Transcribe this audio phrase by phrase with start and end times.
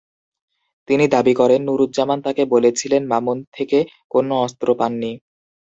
[0.87, 3.77] তিনি দাবি করেন, নুরুজ্জামান তাঁকে বলেছিলেন মামুন থেকে
[4.13, 5.11] কোনো অস্ত্র পাননি।